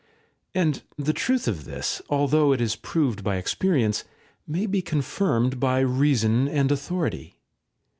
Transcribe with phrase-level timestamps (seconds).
[0.53, 0.59] §3.
[0.59, 4.03] And the truth of this, although it is proved by experience,
[4.47, 7.35] may be confirmed by reason and authority.